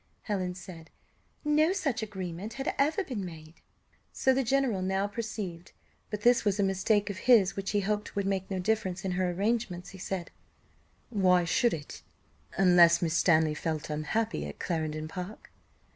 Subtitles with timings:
[0.23, 0.89] Helen said.
[1.45, 3.61] "No such agreement had ever been made."
[4.11, 5.73] So the general now perceived;
[6.09, 9.11] but this was a mistake of his which he hoped would make no difference in
[9.11, 10.31] her arrangements, he said:
[11.11, 12.01] "Why should it?
[12.57, 15.51] unless Miss Stanley felt unhappy at Clarendon Park?"